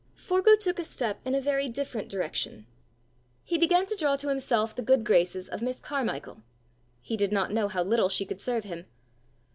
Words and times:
Forgue 0.15 0.59
took 0.59 0.79
a 0.79 0.83
step 0.83 1.19
in 1.27 1.35
a 1.35 1.39
very 1.41 1.69
different 1.69 2.09
direction: 2.09 2.65
he 3.43 3.59
began 3.59 3.85
to 3.85 3.95
draw 3.95 4.15
to 4.15 4.29
himself 4.29 4.75
the 4.75 4.81
good 4.81 5.03
graces 5.03 5.47
of 5.47 5.61
Miss 5.61 5.79
Carmichael: 5.79 6.41
he 7.01 7.15
did 7.15 7.31
not 7.31 7.51
know 7.51 7.67
how 7.67 7.83
little 7.83 8.09
she 8.09 8.25
could 8.25 8.41
serve 8.41 8.63
him. 8.63 8.87